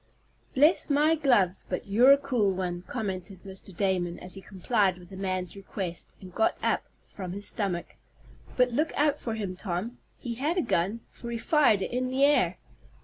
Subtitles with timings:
[0.55, 1.63] "Bless my gloves!
[1.69, 3.71] But you're a cool one," commented Mr.
[3.77, 7.97] Damon, as he complied with the man's request, and got up from his stomach.
[8.57, 9.99] "But look out for him, Tom.
[10.17, 12.57] He had a gun, for he fired it in the air."